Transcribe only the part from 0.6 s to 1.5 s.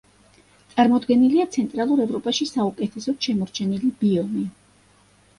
წარმოდგენილია